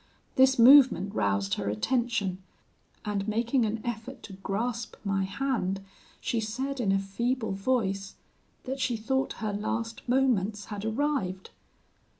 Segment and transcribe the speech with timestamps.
[0.35, 2.41] This movement roused her attention,
[3.05, 5.79] and making an effort to grasp my hand,
[6.19, 8.15] she said, in a feeble voice,
[8.63, 11.51] that she thought her last moments had arrived.